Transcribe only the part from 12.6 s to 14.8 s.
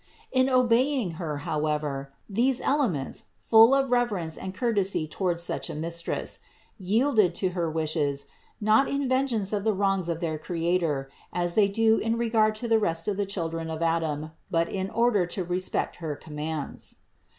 the rest of the children of Adam, but